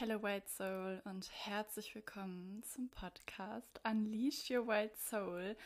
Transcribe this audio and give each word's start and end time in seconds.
Hello 0.00 0.22
White 0.22 0.48
Soul 0.48 1.02
und 1.06 1.28
herzlich 1.32 1.92
willkommen 1.92 2.62
zum 2.62 2.88
Podcast 2.88 3.80
Unleash 3.82 4.48
Your 4.48 4.68
White 4.68 4.94
Soul, 4.96 5.56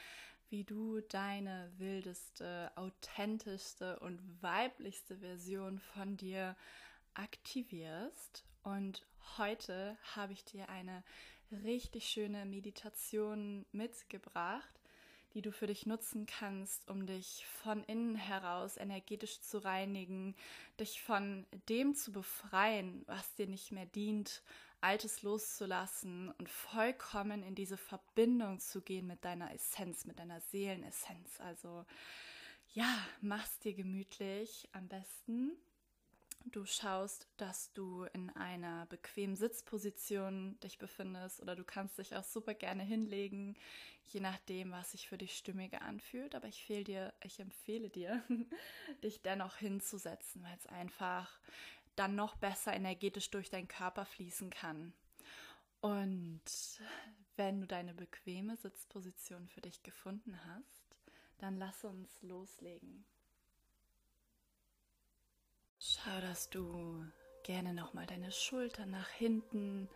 wie 0.48 0.64
du 0.64 1.02
deine 1.02 1.70
wildeste, 1.76 2.72
authentischste 2.76 3.98
und 4.00 4.22
weiblichste 4.40 5.18
Version 5.18 5.80
von 5.80 6.16
dir 6.16 6.56
aktivierst. 7.12 8.42
Und 8.62 9.04
heute 9.36 9.98
habe 10.16 10.32
ich 10.32 10.46
dir 10.46 10.70
eine 10.70 11.04
richtig 11.50 12.08
schöne 12.08 12.46
Meditation 12.46 13.66
mitgebracht, 13.70 14.80
die 15.34 15.42
du 15.42 15.52
für 15.52 15.66
dich 15.66 15.86
nutzen 15.86 16.26
kannst, 16.26 16.88
um 16.88 17.06
dich 17.06 17.46
von 17.62 17.82
innen 17.84 18.16
heraus 18.16 18.76
energetisch 18.76 19.40
zu 19.40 19.58
reinigen, 19.64 20.34
dich 20.78 21.02
von 21.02 21.46
dem 21.68 21.94
zu 21.94 22.12
befreien, 22.12 23.02
was 23.06 23.34
dir 23.34 23.46
nicht 23.46 23.72
mehr 23.72 23.86
dient, 23.86 24.42
Altes 24.80 25.22
loszulassen 25.22 26.30
und 26.38 26.48
vollkommen 26.48 27.44
in 27.44 27.54
diese 27.54 27.76
Verbindung 27.76 28.58
zu 28.58 28.82
gehen 28.82 29.06
mit 29.06 29.24
deiner 29.24 29.54
Essenz, 29.54 30.06
mit 30.06 30.18
deiner 30.18 30.40
Seelenessenz. 30.40 31.40
Also 31.40 31.84
ja, 32.74 32.98
mach's 33.20 33.60
dir 33.60 33.74
gemütlich 33.74 34.68
am 34.72 34.88
besten 34.88 35.52
Du 36.46 36.66
schaust, 36.66 37.28
dass 37.36 37.72
du 37.72 38.04
in 38.12 38.30
einer 38.30 38.86
bequemen 38.86 39.36
Sitzposition 39.36 40.58
dich 40.60 40.78
befindest 40.78 41.40
oder 41.40 41.54
du 41.54 41.64
kannst 41.64 41.98
dich 41.98 42.16
auch 42.16 42.24
super 42.24 42.54
gerne 42.54 42.82
hinlegen, 42.82 43.56
je 44.06 44.20
nachdem, 44.20 44.72
was 44.72 44.92
sich 44.92 45.08
für 45.08 45.18
dich 45.18 45.36
stimmiger 45.36 45.82
anfühlt. 45.82 46.34
Aber 46.34 46.48
ich, 46.48 46.66
dir, 46.66 47.14
ich 47.22 47.38
empfehle 47.38 47.90
dir, 47.90 48.22
dich 49.04 49.22
dennoch 49.22 49.56
hinzusetzen, 49.56 50.42
weil 50.42 50.56
es 50.58 50.66
einfach 50.66 51.38
dann 51.96 52.14
noch 52.14 52.36
besser 52.36 52.72
energetisch 52.74 53.30
durch 53.30 53.50
deinen 53.50 53.68
Körper 53.68 54.04
fließen 54.04 54.50
kann. 54.50 54.92
Und 55.80 56.42
wenn 57.36 57.60
du 57.60 57.66
deine 57.66 57.94
bequeme 57.94 58.56
Sitzposition 58.56 59.48
für 59.48 59.60
dich 59.60 59.82
gefunden 59.82 60.38
hast, 60.44 60.96
dann 61.38 61.56
lass 61.56 61.84
uns 61.84 62.22
loslegen. 62.22 63.04
Schau, 66.04 66.20
dass 66.20 66.48
du 66.50 67.04
gerne 67.44 67.74
nochmal 67.74 68.06
deine 68.06 68.32
Schultern 68.32 68.90
nach 68.90 69.08
hinten 69.10 69.88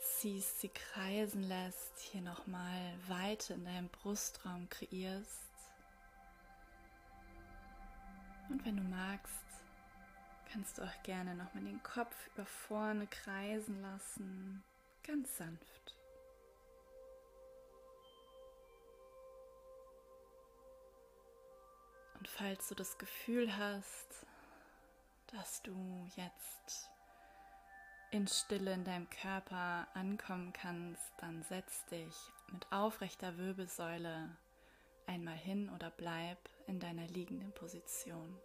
ziehst, 0.00 0.60
sie 0.60 0.68
kreisen 0.68 1.42
lässt, 1.44 1.98
hier 1.98 2.20
nochmal 2.20 2.94
Weite 3.06 3.54
in 3.54 3.64
deinem 3.64 3.88
Brustraum 3.88 4.68
kreierst. 4.68 5.48
Und 8.50 8.64
wenn 8.66 8.76
du 8.76 8.82
magst, 8.82 9.32
kannst 10.52 10.76
du 10.76 10.82
auch 10.82 11.02
gerne 11.04 11.34
nochmal 11.34 11.64
den 11.64 11.82
Kopf 11.82 12.14
über 12.34 12.44
vorne 12.44 13.06
kreisen 13.06 13.80
lassen, 13.80 14.62
ganz 15.04 15.38
sanft. 15.38 15.94
Und 22.18 22.28
falls 22.28 22.68
du 22.68 22.74
das 22.74 22.98
Gefühl 22.98 23.56
hast, 23.56 24.27
dass 25.32 25.62
du 25.62 26.06
jetzt 26.16 26.88
in 28.10 28.26
Stille 28.26 28.72
in 28.72 28.84
deinem 28.84 29.08
Körper 29.10 29.86
ankommen 29.94 30.52
kannst, 30.52 31.12
dann 31.18 31.42
setz 31.42 31.84
dich 31.86 32.14
mit 32.50 32.70
aufrechter 32.72 33.36
Wirbelsäule 33.36 34.30
einmal 35.06 35.36
hin 35.36 35.70
oder 35.70 35.90
bleib 35.90 36.38
in 36.66 36.80
deiner 36.80 37.06
liegenden 37.08 37.52
Position. 37.52 38.38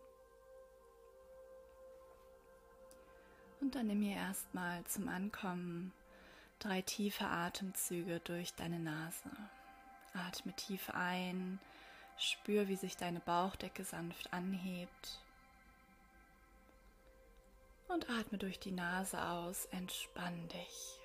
Und 3.61 3.75
dann 3.75 3.87
nimm 3.87 3.99
mir 3.99 4.17
erstmal 4.17 4.83
zum 4.83 5.07
Ankommen 5.07 5.93
drei 6.59 6.81
tiefe 6.81 7.25
Atemzüge 7.25 8.19
durch 8.19 8.53
deine 8.55 8.79
Nase. 8.79 9.31
Atme 10.13 10.53
tief 10.53 10.89
ein, 10.89 11.59
spür, 12.17 12.67
wie 12.67 12.75
sich 12.75 12.97
deine 12.97 13.21
Bauchdecke 13.21 13.85
sanft 13.85 14.33
anhebt 14.33 15.23
und 17.93 18.09
atme 18.09 18.37
durch 18.37 18.59
die 18.59 18.71
Nase 18.71 19.21
aus, 19.23 19.65
entspann 19.67 20.47
dich. 20.49 20.99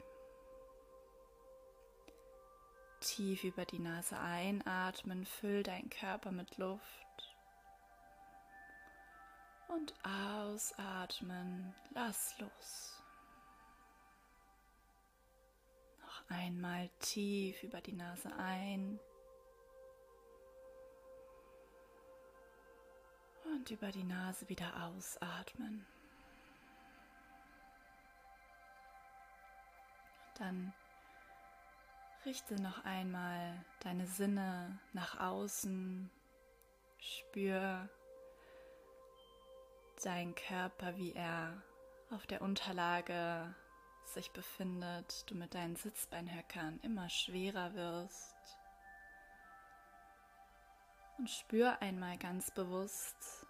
Tief 3.01 3.45
über 3.45 3.65
die 3.65 3.79
Nase 3.79 4.19
einatmen, 4.19 5.25
füll 5.25 5.63
deinen 5.63 5.91
Körper 5.91 6.33
mit 6.33 6.57
Luft. 6.57 6.83
Und 9.69 9.93
ausatmen, 10.03 11.75
lass 11.93 12.39
los. 12.39 13.03
Noch 16.01 16.31
einmal 16.31 16.89
tief 17.01 17.63
über 17.63 17.83
die 17.83 17.93
Nase 17.93 18.35
ein. 18.37 18.99
Und 23.45 23.71
über 23.71 23.93
die 23.93 24.05
Nase 24.05 24.49
wieder 24.49 24.85
ausatmen. 24.85 25.87
Dann 30.39 30.73
richte 32.25 32.61
noch 32.61 32.85
einmal 32.85 33.65
deine 33.81 34.07
Sinne 34.07 34.79
nach 34.93 35.19
außen, 35.21 36.11
spür 36.99 37.89
deinen 40.05 40.35
Körper, 40.35 40.97
wie 40.97 41.13
er 41.13 41.63
auf 42.11 42.27
der 42.27 42.43
Unterlage 42.43 43.55
sich 44.05 44.31
befindet, 44.31 45.29
du 45.31 45.35
mit 45.35 45.55
deinen 45.55 45.77
Sitzbeinhöckern 45.77 46.81
immer 46.83 47.09
schwerer 47.11 47.75
wirst. 47.75 48.35
Und 51.19 51.29
spür 51.29 51.83
einmal 51.83 52.17
ganz 52.17 52.51
bewusst 52.51 53.47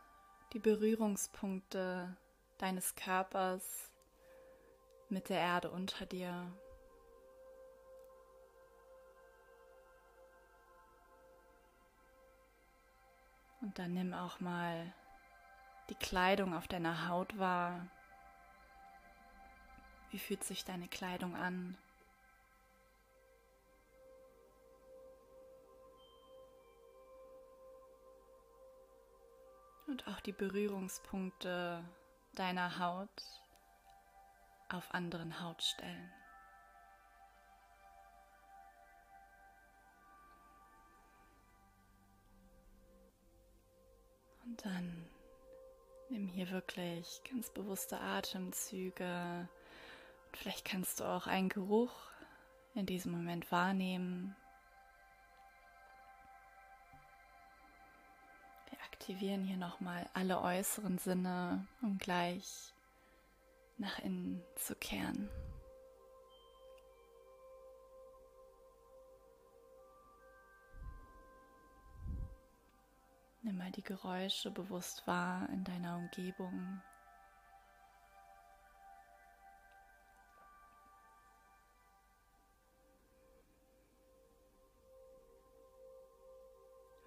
die 0.53 0.59
Berührungspunkte 0.59 2.17
deines 2.57 2.95
Körpers 2.95 3.93
mit 5.09 5.29
der 5.29 5.39
Erde 5.39 5.71
unter 5.71 6.07
dir. 6.07 6.51
Und 13.61 13.79
dann 13.79 13.93
nimm 13.93 14.15
auch 14.15 14.41
mal 14.41 14.93
die 15.89 15.95
Kleidung 15.95 16.55
auf 16.55 16.69
deiner 16.69 17.09
Haut 17.09 17.39
wahr. 17.39 17.87
Wie 20.11 20.19
fühlt 20.19 20.45
sich 20.45 20.65
deine 20.65 20.89
Kleidung 20.89 21.35
an? 21.37 21.77
Und 29.87 30.07
auch 30.07 30.21
die 30.21 30.33
Berührungspunkte 30.33 31.83
deiner 32.35 32.79
Haut 32.79 33.09
auf 34.69 34.95
anderen 34.95 35.41
Hautstellen. 35.41 36.18
Und 44.49 44.65
dann 44.65 45.07
nimm 46.09 46.27
hier 46.27 46.51
wirklich 46.51 47.21
ganz 47.31 47.51
bewusste 47.51 48.01
Atemzüge. 48.01 49.47
Und 50.27 50.37
vielleicht 50.37 50.65
kannst 50.65 51.01
du 51.01 51.05
auch 51.05 51.27
einen 51.27 51.51
Geruch 51.51 51.93
in 52.75 52.87
diesem 52.87 53.13
Moment 53.13 53.53
wahrnehmen. 53.53 54.35
Wir 58.71 58.79
aktivieren 58.81 59.45
hier 59.45 59.59
nochmal 59.59 60.09
alle 60.15 60.41
äußeren 60.41 60.97
Sinne, 60.97 61.67
um 61.83 61.99
gleich 61.99 62.73
nach 63.77 63.99
innen 63.99 64.43
zu 64.57 64.75
kehren. 64.75 65.29
Nimm 73.43 73.57
mal 73.57 73.71
die 73.71 73.83
Geräusche 73.83 74.51
bewusst 74.51 75.07
wahr 75.07 75.49
in 75.51 75.65
deiner 75.65 75.97
Umgebung. 75.97 76.83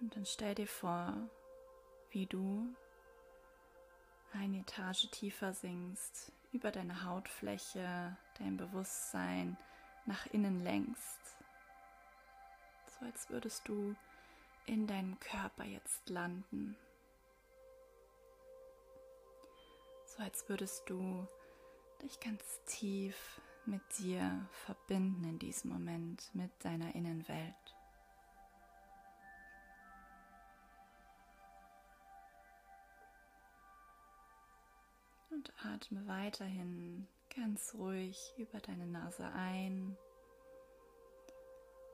Und 0.00 0.16
dann 0.16 0.26
stell 0.26 0.54
dir 0.56 0.66
vor, 0.66 1.14
wie 2.10 2.26
du 2.26 2.74
eine 4.32 4.60
Etage 4.60 5.08
tiefer 5.10 5.52
sinkst, 5.52 6.32
über 6.50 6.72
deine 6.72 7.04
Hautfläche, 7.04 8.16
dein 8.38 8.56
Bewusstsein 8.56 9.56
nach 10.06 10.26
innen 10.26 10.60
lenkst. 10.60 11.20
So 12.98 13.06
als 13.06 13.30
würdest 13.30 13.68
du 13.68 13.94
in 14.66 14.86
deinem 14.86 15.18
Körper 15.20 15.64
jetzt 15.64 16.08
landen. 16.08 16.76
So 20.06 20.22
als 20.22 20.48
würdest 20.48 20.88
du 20.88 21.26
dich 22.02 22.20
ganz 22.20 22.42
tief 22.66 23.40
mit 23.64 23.82
dir 23.98 24.48
verbinden 24.50 25.24
in 25.24 25.38
diesem 25.38 25.70
Moment, 25.70 26.34
mit 26.34 26.50
deiner 26.64 26.94
Innenwelt. 26.94 27.54
Und 35.30 35.52
atme 35.64 36.06
weiterhin 36.06 37.08
ganz 37.34 37.74
ruhig 37.74 38.34
über 38.36 38.60
deine 38.60 38.86
Nase 38.86 39.24
ein 39.32 39.96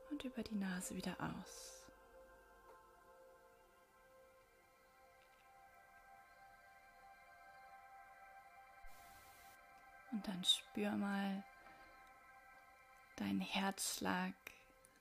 und 0.09 0.23
über 0.25 0.43
die 0.43 0.55
Nase 0.55 0.95
wieder 0.95 1.15
aus. 1.19 1.78
Und 10.11 10.27
dann 10.27 10.43
spür 10.43 10.91
mal 10.91 11.43
deinen 13.17 13.41
Herzschlag. 13.41 14.33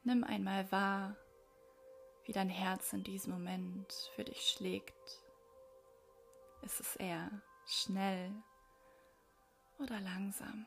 Nimm 0.04 0.24
einmal 0.24 0.70
wahr, 0.70 1.16
wie 2.24 2.32
dein 2.32 2.50
Herz 2.50 2.92
in 2.92 3.04
diesem 3.04 3.32
Moment 3.32 3.92
für 4.14 4.24
dich 4.24 4.50
schlägt. 4.50 5.22
Ist 6.62 6.80
es 6.80 6.96
eher 6.96 7.30
schnell 7.66 8.32
oder 9.78 10.00
langsam? 10.00 10.66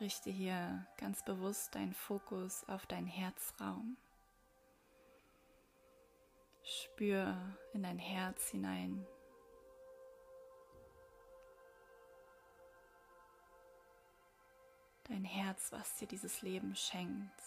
Richte 0.00 0.30
hier 0.30 0.86
ganz 0.98 1.24
bewusst 1.24 1.74
deinen 1.74 1.94
Fokus 1.94 2.68
auf 2.68 2.86
deinen 2.86 3.06
Herzraum. 3.06 3.96
Spür 6.64 7.36
in 7.72 7.82
dein 7.82 7.98
Herz 7.98 8.50
hinein, 8.50 9.06
dein 15.04 15.24
Herz, 15.24 15.72
was 15.72 15.96
dir 15.96 16.08
dieses 16.08 16.42
Leben 16.42 16.74
schenkt, 16.76 17.42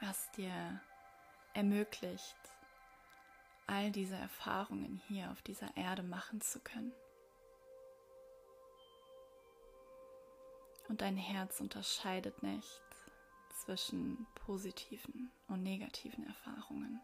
was 0.00 0.30
dir 0.32 0.80
ermöglicht, 1.54 2.36
all 3.66 3.90
diese 3.90 4.16
Erfahrungen 4.16 5.00
hier 5.08 5.30
auf 5.30 5.42
dieser 5.42 5.76
Erde 5.76 6.02
machen 6.02 6.40
zu 6.40 6.60
können. 6.60 6.92
Und 10.88 11.02
dein 11.02 11.16
Herz 11.16 11.60
unterscheidet 11.60 12.42
nicht 12.42 12.82
zwischen 13.64 14.26
positiven 14.34 15.30
und 15.46 15.62
negativen 15.62 16.26
Erfahrungen. 16.26 17.00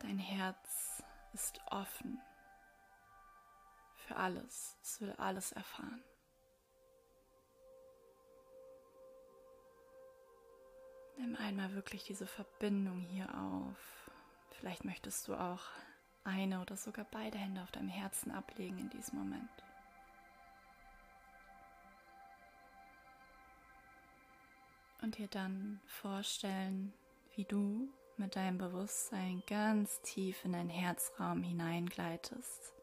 Dein 0.00 0.18
Herz 0.18 1.02
ist 1.32 1.58
offen 1.70 2.20
für 4.06 4.16
alles. 4.16 4.76
Es 4.82 5.00
will 5.00 5.12
alles 5.18 5.52
erfahren. 5.52 6.02
Nimm 11.18 11.34
einmal 11.36 11.74
wirklich 11.74 12.04
diese 12.04 12.26
Verbindung 12.26 13.00
hier 13.00 13.26
auf. 13.34 14.10
Vielleicht 14.50 14.84
möchtest 14.84 15.26
du 15.28 15.34
auch 15.34 15.62
eine 16.24 16.60
oder 16.60 16.76
sogar 16.76 17.06
beide 17.10 17.38
Hände 17.38 17.62
auf 17.62 17.70
deinem 17.70 17.88
Herzen 17.88 18.30
ablegen 18.30 18.78
in 18.78 18.90
diesem 18.90 19.18
Moment. 19.18 19.50
Und 25.02 25.18
dir 25.18 25.28
dann 25.28 25.80
vorstellen, 25.86 26.92
wie 27.34 27.44
du 27.44 27.88
mit 28.16 28.34
deinem 28.34 28.58
Bewusstsein 28.58 29.42
ganz 29.46 30.00
tief 30.02 30.44
in 30.44 30.52
deinen 30.52 30.70
Herzraum 30.70 31.42
hineingleitest. 31.42 32.75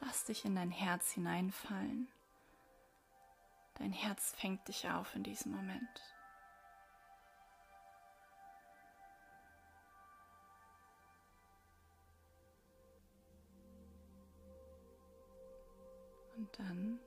Lass 0.00 0.24
dich 0.24 0.44
in 0.44 0.54
dein 0.54 0.70
Herz 0.70 1.12
hineinfallen. 1.12 2.08
Dein 3.74 3.92
Herz 3.92 4.34
fängt 4.36 4.66
dich 4.68 4.88
auf 4.88 5.14
in 5.14 5.22
diesem 5.22 5.52
Moment. 5.52 6.02
Und 16.36 16.56
dann 16.56 17.00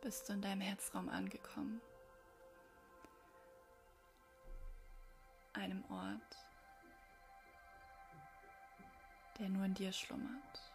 bist 0.00 0.28
du 0.28 0.32
in 0.32 0.40
deinem 0.40 0.62
Herzraum 0.62 1.10
angekommen. 1.10 1.80
Einem 5.52 5.84
Ort, 5.90 6.36
der 9.38 9.50
nur 9.50 9.66
in 9.66 9.74
dir 9.74 9.92
schlummert. 9.92 10.69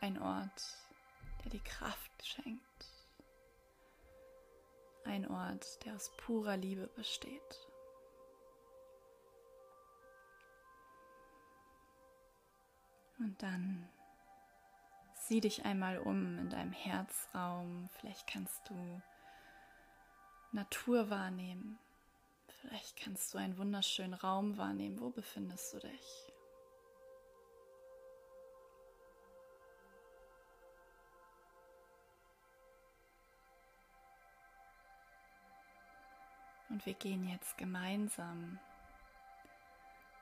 Ein 0.00 0.20
Ort, 0.20 0.78
der 1.44 1.50
die 1.50 1.60
Kraft 1.60 2.26
schenkt. 2.26 2.64
Ein 5.04 5.28
Ort, 5.28 5.84
der 5.84 5.94
aus 5.94 6.10
purer 6.16 6.56
Liebe 6.56 6.86
besteht. 6.88 7.68
Und 13.18 13.42
dann 13.42 13.86
sieh 15.14 15.42
dich 15.42 15.66
einmal 15.66 15.98
um 15.98 16.38
in 16.38 16.48
deinem 16.48 16.72
Herzraum. 16.72 17.90
Vielleicht 17.98 18.26
kannst 18.26 18.68
du 18.70 19.02
Natur 20.52 21.10
wahrnehmen. 21.10 21.78
Vielleicht 22.60 22.96
kannst 22.96 23.34
du 23.34 23.38
einen 23.38 23.58
wunderschönen 23.58 24.14
Raum 24.14 24.56
wahrnehmen. 24.56 24.98
Wo 25.00 25.10
befindest 25.10 25.74
du 25.74 25.80
dich? 25.80 26.29
Und 36.70 36.86
wir 36.86 36.94
gehen 36.94 37.28
jetzt 37.28 37.58
gemeinsam 37.58 38.58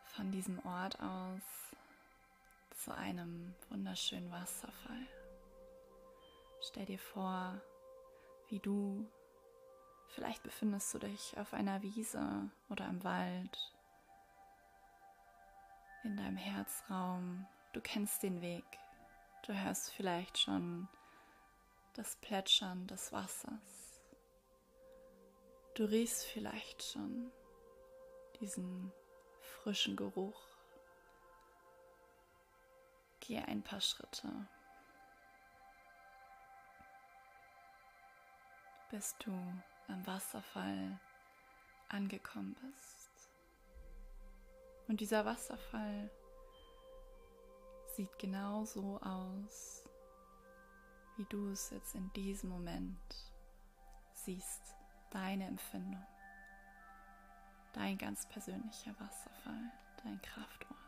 von 0.06 0.32
diesem 0.32 0.58
Ort 0.66 0.98
aus 1.00 1.42
zu 2.74 2.92
einem 2.92 3.54
wunderschönen 3.68 4.30
Wasserfall. 4.32 5.06
Stell 6.60 6.86
dir 6.86 6.98
vor, 6.98 7.60
wie 8.48 8.58
du, 8.58 9.06
vielleicht 10.08 10.42
befindest 10.42 10.92
du 10.94 10.98
dich 10.98 11.36
auf 11.38 11.52
einer 11.52 11.82
Wiese 11.82 12.50
oder 12.70 12.88
im 12.88 13.04
Wald, 13.04 13.74
in 16.02 16.16
deinem 16.16 16.36
Herzraum, 16.36 17.46
du 17.72 17.80
kennst 17.80 18.22
den 18.22 18.40
Weg, 18.40 18.64
du 19.46 19.52
hörst 19.52 19.92
vielleicht 19.92 20.38
schon 20.38 20.88
das 21.92 22.16
Plätschern 22.16 22.86
des 22.86 23.12
Wassers. 23.12 23.77
Du 25.78 25.84
riechst 25.84 26.24
vielleicht 26.24 26.82
schon 26.82 27.30
diesen 28.40 28.92
frischen 29.40 29.94
Geruch. 29.94 30.42
Geh 33.20 33.38
ein 33.38 33.62
paar 33.62 33.80
Schritte, 33.80 34.28
bis 38.90 39.16
du 39.18 39.30
am 39.86 40.04
Wasserfall 40.04 40.98
angekommen 41.90 42.56
bist. 42.60 43.30
Und 44.88 45.00
dieser 45.00 45.24
Wasserfall 45.24 46.10
sieht 47.94 48.18
genau 48.18 48.64
so 48.64 48.98
aus, 49.00 49.84
wie 51.16 51.26
du 51.26 51.52
es 51.52 51.70
jetzt 51.70 51.94
in 51.94 52.12
diesem 52.14 52.50
Moment 52.50 53.32
siehst 54.12 54.77
deine 55.10 55.46
Empfindung, 55.46 56.04
dein 57.72 57.98
ganz 57.98 58.26
persönlicher 58.26 58.92
Wasserfall, 58.98 59.72
dein 60.04 60.20
Kraftort. 60.22 60.78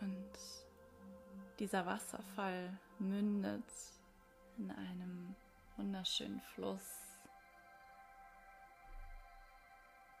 Und 0.00 0.38
dieser 1.58 1.86
Wasserfall 1.86 2.78
mündet 2.98 3.64
in 4.58 4.70
einem 4.70 5.34
wunderschönen 5.76 6.40
Fluss. 6.40 7.18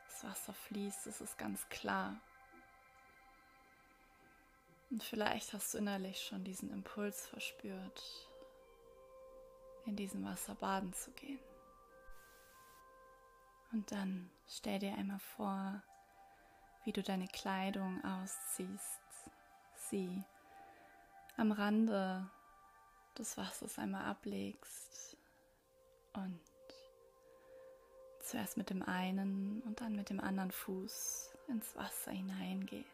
Das 0.06 0.24
Wasser 0.24 0.54
fließt, 0.54 1.06
es 1.06 1.20
ist 1.20 1.36
ganz 1.36 1.68
klar. 1.68 2.16
Und 4.94 5.02
vielleicht 5.02 5.52
hast 5.52 5.74
du 5.74 5.78
innerlich 5.78 6.24
schon 6.24 6.44
diesen 6.44 6.70
Impuls 6.70 7.26
verspürt, 7.26 8.28
in 9.86 9.96
diesem 9.96 10.24
Wasser 10.24 10.54
baden 10.54 10.92
zu 10.92 11.10
gehen. 11.10 11.40
Und 13.72 13.90
dann 13.90 14.30
stell 14.46 14.78
dir 14.78 14.94
einmal 14.94 15.18
vor, 15.18 15.82
wie 16.84 16.92
du 16.92 17.02
deine 17.02 17.26
Kleidung 17.26 18.04
ausziehst, 18.04 19.00
sie 19.90 20.22
am 21.38 21.50
Rande 21.50 22.30
des 23.18 23.36
Wassers 23.36 23.80
einmal 23.80 24.04
ablegst 24.04 25.16
und 26.12 26.40
zuerst 28.20 28.56
mit 28.56 28.70
dem 28.70 28.84
einen 28.84 29.60
und 29.62 29.80
dann 29.80 29.96
mit 29.96 30.08
dem 30.08 30.20
anderen 30.20 30.52
Fuß 30.52 31.34
ins 31.48 31.74
Wasser 31.74 32.12
hineingehst. 32.12 32.93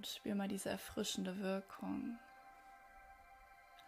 Und 0.00 0.06
spür 0.06 0.34
mal 0.34 0.48
diese 0.48 0.70
erfrischende 0.70 1.40
Wirkung 1.40 2.18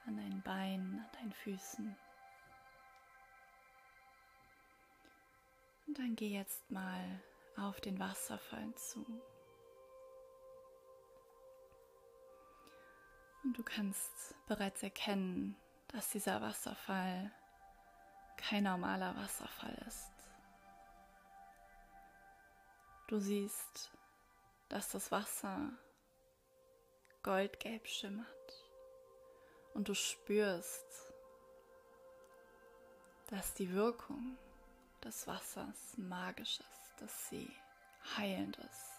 an 0.06 0.14
deinen 0.14 0.42
Beinen, 0.42 0.98
an 0.98 1.10
deinen 1.14 1.32
Füßen. 1.32 1.96
Und 5.86 5.98
dann 5.98 6.14
geh 6.14 6.28
jetzt 6.28 6.70
mal 6.70 7.00
auf 7.56 7.80
den 7.80 7.98
Wasserfall 7.98 8.74
zu. 8.74 9.06
Und 13.44 13.56
du 13.56 13.62
kannst 13.62 14.34
bereits 14.46 14.82
erkennen, 14.82 15.56
dass 15.88 16.10
dieser 16.10 16.42
Wasserfall 16.42 17.32
kein 18.36 18.64
normaler 18.64 19.16
Wasserfall 19.16 19.82
ist. 19.88 20.12
Du 23.08 23.18
siehst, 23.18 23.90
dass 24.68 24.90
das 24.90 25.10
Wasser 25.10 25.72
goldgelb 27.22 27.86
schimmert 27.86 28.26
und 29.74 29.88
du 29.88 29.94
spürst, 29.94 31.12
dass 33.28 33.54
die 33.54 33.72
Wirkung 33.72 34.36
des 35.02 35.26
Wassers 35.26 35.96
magisch 35.96 36.60
ist, 36.60 37.00
dass 37.00 37.28
sie 37.28 37.50
heilend 38.16 38.58
ist. 38.58 38.92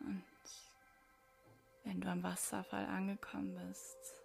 Und 0.00 0.24
wenn 1.84 2.00
du 2.00 2.08
am 2.08 2.22
Wasserfall 2.22 2.86
angekommen 2.86 3.54
bist, 3.68 4.22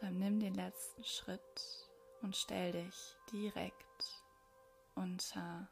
dann 0.00 0.18
nimm 0.18 0.40
den 0.40 0.54
letzten 0.54 1.04
Schritt 1.04 1.88
und 2.22 2.36
stell 2.36 2.72
dich 2.72 3.16
direkt 3.32 4.22
unter 4.94 5.68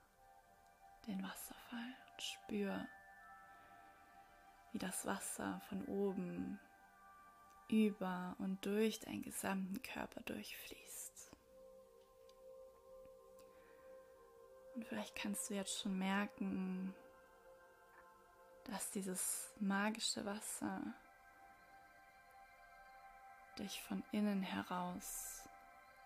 den 1.07 1.23
Wasserfall 1.23 1.97
und 2.13 2.23
spür, 2.23 2.89
wie 4.73 4.79
das 4.79 5.07
Wasser 5.07 5.61
von 5.69 5.85
oben 5.87 6.61
über 7.69 8.35
und 8.39 8.65
durch 8.65 9.01
deinen 9.01 9.23
gesamten 9.23 9.81
Körper 9.83 10.21
durchfließt. 10.23 11.31
Und 14.75 14.85
vielleicht 14.87 15.15
kannst 15.15 15.49
du 15.49 15.55
jetzt 15.55 15.81
schon 15.81 15.97
merken, 15.99 16.95
dass 18.65 18.91
dieses 18.91 19.53
magische 19.61 20.25
Wasser 20.25 20.83
dich 23.59 23.81
von 23.83 24.03
innen 24.11 24.43
heraus 24.43 25.49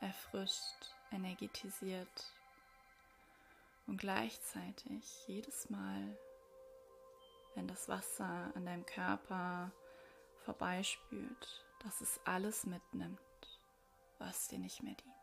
erfrischt, 0.00 0.94
energetisiert 1.10 2.32
und 3.88 3.96
gleichzeitig 3.96 5.26
jedes 5.26 5.70
Mal, 5.70 6.16
wenn 7.54 7.66
das 7.66 7.88
Wasser 7.88 8.52
an 8.54 8.66
deinem 8.66 8.86
Körper 8.86 9.72
vorbeispült, 10.44 11.66
dass 11.82 12.00
es 12.02 12.20
alles 12.24 12.66
mitnimmt, 12.66 13.18
was 14.18 14.48
dir 14.48 14.58
nicht 14.58 14.82
mehr 14.82 14.94
dient. 14.94 15.14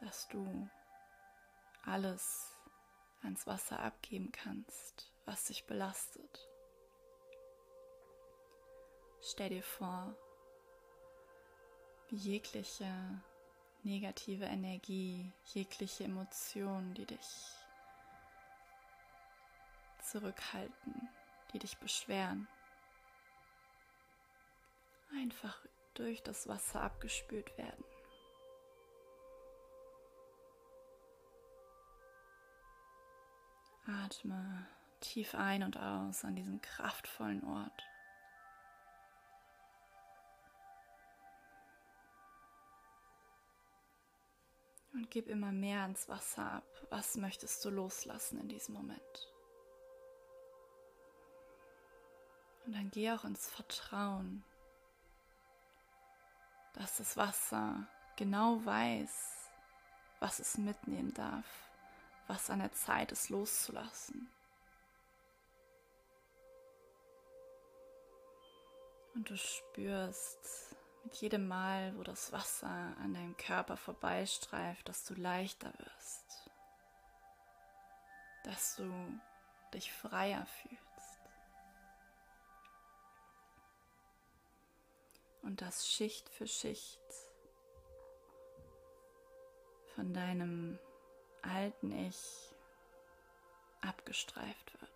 Dass 0.00 0.28
du 0.28 0.70
alles 1.82 2.56
ans 3.22 3.46
Wasser 3.46 3.80
abgeben 3.80 4.30
kannst, 4.30 5.12
was 5.24 5.44
dich 5.44 5.66
belastet. 5.66 6.48
Stell 9.20 9.48
dir 9.48 9.62
vor, 9.62 10.14
wie 12.08 12.16
jegliche 12.16 12.86
negative 13.86 14.44
Energie, 14.44 15.32
jegliche 15.54 16.04
Emotionen, 16.04 16.92
die 16.94 17.06
dich 17.06 17.56
zurückhalten, 20.02 21.08
die 21.52 21.60
dich 21.60 21.78
beschweren, 21.78 22.48
einfach 25.14 25.56
durch 25.94 26.22
das 26.22 26.48
Wasser 26.48 26.82
abgespült 26.82 27.56
werden. 27.56 27.84
Atme 33.86 34.66
tief 34.98 35.36
ein 35.36 35.62
und 35.62 35.76
aus 35.78 36.24
an 36.24 36.34
diesem 36.34 36.60
kraftvollen 36.60 37.44
Ort. 37.44 37.84
Und 44.96 45.08
gib 45.10 45.28
immer 45.28 45.52
mehr 45.52 45.82
ans 45.82 46.08
Wasser 46.08 46.50
ab. 46.50 46.66
Was 46.90 47.16
möchtest 47.16 47.64
du 47.64 47.70
loslassen 47.70 48.40
in 48.40 48.48
diesem 48.48 48.74
Moment? 48.74 49.32
Und 52.64 52.74
dann 52.74 52.90
geh 52.90 53.12
auch 53.12 53.24
ins 53.24 53.48
Vertrauen, 53.48 54.42
dass 56.72 56.96
das 56.96 57.16
Wasser 57.16 57.86
genau 58.16 58.64
weiß, 58.64 59.50
was 60.18 60.40
es 60.40 60.58
mitnehmen 60.58 61.14
darf 61.14 61.44
was 62.26 62.50
an 62.50 62.58
der 62.58 62.72
Zeit 62.72 63.12
ist 63.12 63.28
loszulassen. 63.28 64.28
Und 69.14 69.30
du 69.30 69.36
spürst 69.36 70.65
mit 71.06 71.14
jedem 71.18 71.46
Mal, 71.46 71.96
wo 71.96 72.02
das 72.02 72.32
Wasser 72.32 72.66
an 72.66 73.14
deinem 73.14 73.36
Körper 73.36 73.76
vorbeistreift, 73.76 74.88
dass 74.88 75.04
du 75.04 75.14
leichter 75.14 75.72
wirst, 75.78 76.50
dass 78.42 78.74
du 78.74 79.20
dich 79.72 79.92
freier 79.92 80.44
fühlst. 80.46 81.20
Und 85.42 85.62
dass 85.62 85.88
Schicht 85.88 86.28
für 86.28 86.48
Schicht 86.48 86.98
von 89.94 90.12
deinem 90.12 90.76
alten 91.42 91.92
Ich 91.92 92.52
abgestreift 93.80 94.80
wird. 94.80 94.90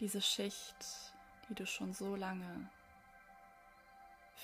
Diese 0.00 0.20
Schicht, 0.20 0.76
die 1.48 1.54
du 1.54 1.64
schon 1.64 1.94
so 1.94 2.14
lange 2.14 2.70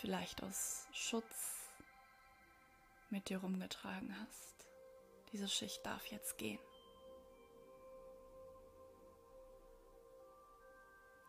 vielleicht 0.00 0.42
aus 0.42 0.86
Schutz 0.92 1.70
mit 3.10 3.28
dir 3.28 3.38
rumgetragen 3.38 4.14
hast, 4.20 4.66
diese 5.32 5.48
Schicht 5.48 5.84
darf 5.84 6.06
jetzt 6.06 6.38
gehen. 6.38 6.60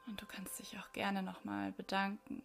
Und 0.08 0.22
du 0.22 0.26
kannst 0.26 0.60
dich 0.60 0.78
auch 0.78 0.92
gerne 0.94 1.24
nochmal 1.24 1.72
bedanken 1.72 2.44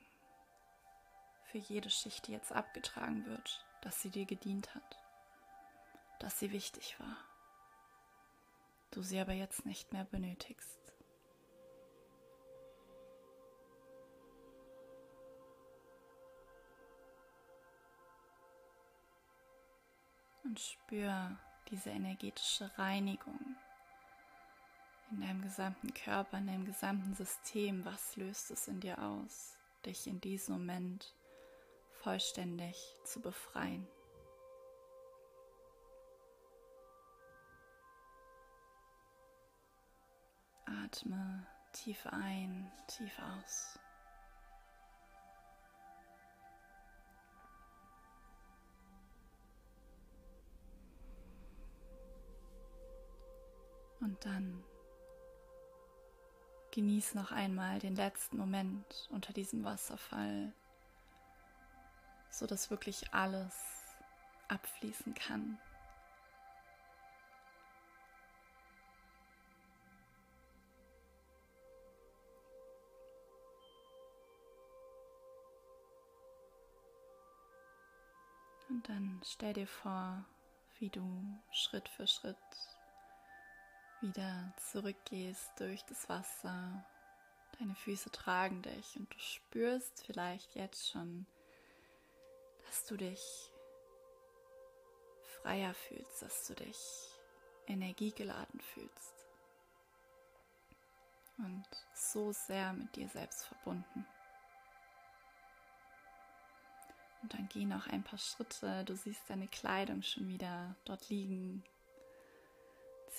für 1.44 1.58
jede 1.58 1.90
Schicht, 1.90 2.26
die 2.26 2.32
jetzt 2.32 2.52
abgetragen 2.52 3.26
wird, 3.26 3.66
dass 3.82 4.00
sie 4.00 4.10
dir 4.10 4.24
gedient 4.24 4.74
hat 4.74 5.00
dass 6.20 6.38
sie 6.38 6.52
wichtig 6.52 7.00
war, 7.00 7.16
du 8.92 9.02
sie 9.02 9.18
aber 9.18 9.32
jetzt 9.32 9.66
nicht 9.66 9.92
mehr 9.92 10.04
benötigst. 10.04 10.79
Und 20.42 20.58
spür 20.58 21.36
diese 21.70 21.90
energetische 21.90 22.70
Reinigung 22.78 23.38
in 25.10 25.20
deinem 25.20 25.42
gesamten 25.42 25.92
Körper, 25.92 26.38
in 26.38 26.46
deinem 26.46 26.64
gesamten 26.64 27.14
System. 27.14 27.84
Was 27.84 28.16
löst 28.16 28.50
es 28.50 28.68
in 28.68 28.80
dir 28.80 28.98
aus, 29.02 29.56
dich 29.84 30.06
in 30.06 30.20
diesem 30.20 30.58
Moment 30.58 31.14
vollständig 32.02 32.76
zu 33.04 33.20
befreien? 33.20 33.86
Atme 40.84 41.46
tief 41.72 42.06
ein, 42.06 42.70
tief 42.86 43.12
aus. 43.18 43.78
Und 54.10 54.26
dann 54.26 54.64
genieß 56.72 57.14
noch 57.14 57.30
einmal 57.30 57.78
den 57.78 57.94
letzten 57.94 58.38
Moment 58.38 59.08
unter 59.12 59.32
diesem 59.32 59.62
Wasserfall, 59.62 60.52
so 62.28 62.44
dass 62.48 62.72
wirklich 62.72 63.14
alles 63.14 63.54
abfließen 64.48 65.14
kann. 65.14 65.60
Und 78.68 78.88
dann 78.88 79.20
stell 79.24 79.52
dir 79.52 79.68
vor, 79.68 80.24
wie 80.80 80.88
du 80.88 81.40
Schritt 81.52 81.88
für 81.90 82.08
Schritt 82.08 82.36
wieder 84.02 84.52
zurückgehst 84.70 85.50
durch 85.58 85.82
das 85.84 86.08
Wasser. 86.08 86.84
Deine 87.58 87.74
Füße 87.74 88.10
tragen 88.10 88.62
dich 88.62 88.96
und 88.96 89.12
du 89.12 89.18
spürst 89.18 90.04
vielleicht 90.06 90.54
jetzt 90.54 90.90
schon, 90.90 91.26
dass 92.66 92.86
du 92.86 92.96
dich 92.96 93.50
freier 95.42 95.74
fühlst, 95.74 96.22
dass 96.22 96.46
du 96.46 96.54
dich 96.54 96.78
energiegeladen 97.66 98.60
fühlst 98.60 99.26
und 101.38 101.64
so 101.94 102.32
sehr 102.32 102.72
mit 102.72 102.94
dir 102.96 103.08
selbst 103.08 103.46
verbunden. 103.46 104.06
Und 107.22 107.34
dann 107.34 107.48
geh 107.52 107.64
noch 107.66 107.86
ein 107.86 108.02
paar 108.02 108.18
Schritte. 108.18 108.84
Du 108.84 108.96
siehst 108.96 109.28
deine 109.28 109.48
Kleidung 109.48 110.02
schon 110.02 110.28
wieder 110.28 110.74
dort 110.84 111.08
liegen. 111.10 111.62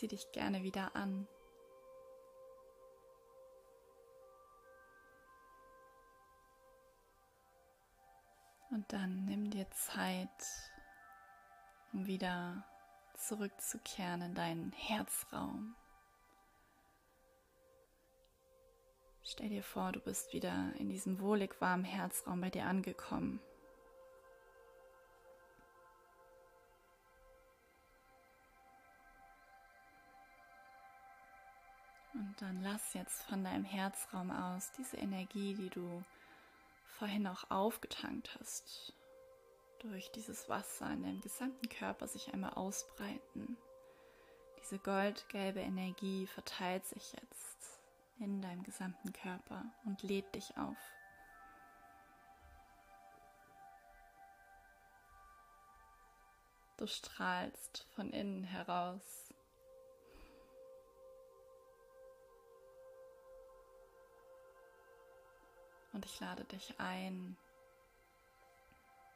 Zieh 0.01 0.07
dich 0.07 0.31
gerne 0.31 0.63
wieder 0.63 0.95
an. 0.95 1.27
Und 8.71 8.91
dann 8.91 9.25
nimm 9.25 9.51
dir 9.51 9.69
Zeit, 9.69 10.27
um 11.93 12.07
wieder 12.07 12.65
zurückzukehren 13.13 14.23
in 14.23 14.33
deinen 14.33 14.71
Herzraum. 14.71 15.75
Stell 19.21 19.49
dir 19.49 19.61
vor, 19.61 19.91
du 19.91 19.99
bist 19.99 20.33
wieder 20.33 20.73
in 20.79 20.89
diesem 20.89 21.19
wohlig 21.19 21.61
warmen 21.61 21.85
Herzraum 21.85 22.41
bei 22.41 22.49
dir 22.49 22.65
angekommen. 22.65 23.39
Und 32.21 32.39
dann 32.39 32.61
lass 32.61 32.93
jetzt 32.93 33.23
von 33.23 33.43
deinem 33.43 33.63
Herzraum 33.63 34.29
aus 34.29 34.71
diese 34.77 34.97
Energie, 34.97 35.55
die 35.55 35.71
du 35.71 36.03
vorhin 36.85 37.25
auch 37.25 37.49
aufgetankt 37.49 38.37
hast, 38.39 38.93
durch 39.79 40.11
dieses 40.11 40.47
Wasser 40.47 40.91
in 40.91 41.01
deinem 41.01 41.21
gesamten 41.21 41.67
Körper 41.67 42.07
sich 42.07 42.31
einmal 42.31 42.53
ausbreiten. 42.53 43.57
Diese 44.61 44.77
goldgelbe 44.77 45.61
Energie 45.61 46.27
verteilt 46.27 46.85
sich 46.85 47.11
jetzt 47.13 47.81
in 48.19 48.39
deinem 48.39 48.61
gesamten 48.61 49.13
Körper 49.13 49.65
und 49.85 50.03
lädt 50.03 50.35
dich 50.35 50.55
auf. 50.57 50.77
Du 56.77 56.85
strahlst 56.85 57.87
von 57.95 58.11
innen 58.11 58.43
heraus 58.43 59.30
Und 65.93 66.05
ich 66.05 66.19
lade 66.19 66.43
dich 66.45 66.79
ein, 66.79 67.35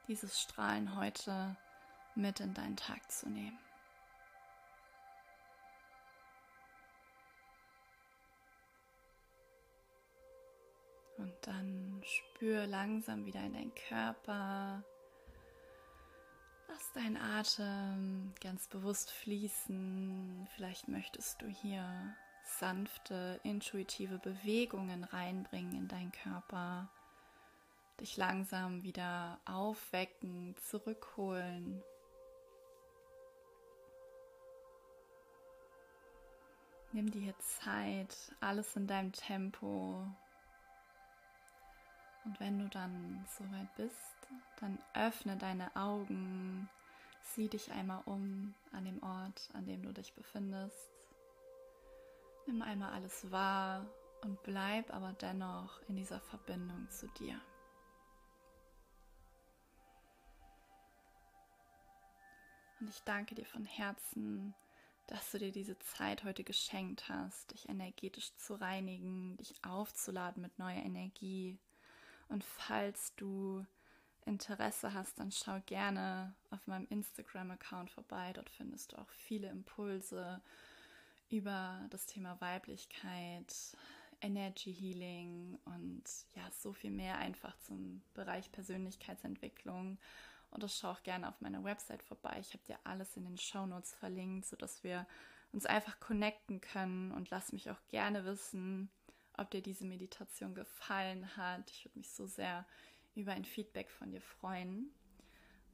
dieses 0.07 0.39
Strahlen 0.39 0.95
heute 0.95 1.55
mit 2.15 2.39
in 2.39 2.53
deinen 2.53 2.77
Tag 2.77 3.11
zu 3.11 3.29
nehmen. 3.29 3.57
Und 11.17 11.33
dann 11.41 12.03
spür 12.03 12.67
langsam 12.67 13.25
wieder 13.25 13.39
in 13.39 13.53
deinen 13.53 13.75
Körper. 13.75 14.83
Lass 16.67 16.91
deinen 16.91 17.17
Atem 17.17 18.33
ganz 18.41 18.67
bewusst 18.67 19.11
fließen. 19.11 20.47
Vielleicht 20.55 20.87
möchtest 20.89 21.41
du 21.41 21.47
hier 21.47 22.15
sanfte, 22.45 23.39
intuitive 23.43 24.19
Bewegungen 24.19 25.03
reinbringen 25.03 25.75
in 25.75 25.87
deinen 25.87 26.11
Körper, 26.11 26.87
dich 27.99 28.17
langsam 28.17 28.83
wieder 28.83 29.39
aufwecken, 29.45 30.55
zurückholen. 30.57 31.81
Nimm 36.91 37.11
dir 37.11 37.37
Zeit, 37.39 38.15
alles 38.39 38.75
in 38.75 38.87
deinem 38.87 39.11
Tempo. 39.11 40.07
Und 42.23 42.39
wenn 42.39 42.57
du 42.59 42.69
dann 42.69 43.25
soweit 43.37 43.75
bist, 43.75 44.15
dann 44.59 44.79
öffne 44.93 45.35
deine 45.35 45.75
Augen, 45.75 46.69
sieh 47.21 47.49
dich 47.49 47.71
einmal 47.71 48.01
um 48.05 48.55
an 48.71 48.85
dem 48.85 49.03
Ort, 49.03 49.49
an 49.53 49.65
dem 49.65 49.83
du 49.83 49.91
dich 49.91 50.13
befindest. 50.13 50.94
Nimm 52.47 52.61
einmal 52.61 52.93
alles 52.93 53.31
wahr 53.31 53.85
und 54.21 54.41
bleib 54.43 54.93
aber 54.93 55.13
dennoch 55.13 55.81
in 55.87 55.95
dieser 55.95 56.19
Verbindung 56.19 56.89
zu 56.89 57.07
dir. 57.19 57.39
Und 62.79 62.89
ich 62.89 63.01
danke 63.03 63.33
dir 63.33 63.45
von 63.45 63.65
Herzen, 63.65 64.53
dass 65.07 65.31
du 65.31 65.39
dir 65.39 65.51
diese 65.51 65.77
Zeit 65.79 66.23
heute 66.23 66.43
geschenkt 66.43 67.09
hast, 67.09 67.51
dich 67.51 67.69
energetisch 67.69 68.35
zu 68.35 68.55
reinigen, 68.55 69.37
dich 69.37 69.53
aufzuladen 69.63 70.41
mit 70.41 70.57
neuer 70.59 70.83
Energie. 70.83 71.57
Und 72.27 72.43
falls 72.43 73.15
du 73.15 73.65
Interesse 74.25 74.93
hast, 74.93 75.19
dann 75.19 75.31
schau 75.31 75.59
gerne 75.67 76.35
auf 76.49 76.65
meinem 76.67 76.87
Instagram-Account 76.89 77.91
vorbei. 77.91 78.33
Dort 78.33 78.49
findest 78.49 78.91
du 78.91 78.97
auch 78.97 79.09
viele 79.09 79.49
Impulse 79.49 80.41
über 81.29 81.85
das 81.89 82.05
Thema 82.05 82.39
Weiblichkeit, 82.39 83.53
Energy 84.21 84.73
Healing 84.73 85.57
und 85.65 86.03
ja, 86.35 86.49
so 86.51 86.73
viel 86.73 86.91
mehr 86.91 87.17
einfach 87.17 87.57
zum 87.59 88.01
Bereich 88.13 88.51
Persönlichkeitsentwicklung. 88.51 89.97
Und 90.51 90.63
das 90.63 90.77
schau 90.77 90.91
auch 90.91 91.03
gerne 91.03 91.27
auf 91.27 91.41
meiner 91.41 91.63
Website 91.63 92.03
vorbei. 92.03 92.37
Ich 92.39 92.53
habe 92.53 92.63
dir 92.65 92.79
alles 92.83 93.17
in 93.17 93.25
den 93.25 93.37
Show 93.37 93.65
Notes 93.65 93.93
verlinkt, 93.93 94.45
sodass 94.45 94.83
wir 94.83 95.05
uns 95.51 95.65
einfach 95.65 95.99
connecten 95.99 96.61
können 96.61 97.11
und 97.11 97.29
lass 97.29 97.51
mich 97.51 97.69
auch 97.69 97.81
gerne 97.89 98.25
wissen, 98.25 98.89
ob 99.37 99.51
dir 99.51 99.61
diese 99.61 99.85
Meditation 99.85 100.55
gefallen 100.55 101.35
hat. 101.35 101.69
Ich 101.71 101.85
würde 101.85 101.97
mich 101.97 102.09
so 102.09 102.25
sehr 102.25 102.65
über 103.15 103.33
ein 103.33 103.45
Feedback 103.45 103.89
von 103.89 104.11
dir 104.11 104.21
freuen. 104.21 104.91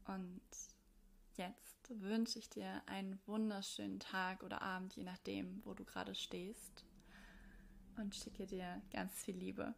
Und 0.08 0.42
jetzt 1.38 2.02
wünsche 2.02 2.40
ich 2.40 2.50
dir 2.50 2.82
einen 2.86 3.20
wunderschönen 3.26 4.00
Tag 4.00 4.44
oder 4.44 4.62
Abend, 4.62 4.96
je 4.96 5.04
nachdem, 5.04 5.62
wo 5.66 5.74
du 5.74 5.84
gerade 5.84 6.16
stehst. 6.16 6.86
Und 7.98 8.16
schicke 8.16 8.46
dir 8.46 8.82
ganz 8.92 9.24
viel 9.24 9.36
Liebe. 9.36 9.76